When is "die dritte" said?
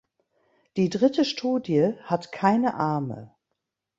0.77-1.23